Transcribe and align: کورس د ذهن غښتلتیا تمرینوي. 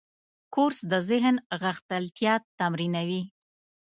کورس 0.53 0.79
د 0.91 0.93
ذهن 1.09 1.35
غښتلتیا 1.61 2.33
تمرینوي. 2.59 3.21